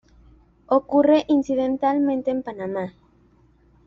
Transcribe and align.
Ocurre 0.65 1.25
incidentalmente 1.27 2.31
en 2.31 2.41
Panamá. 2.41 2.95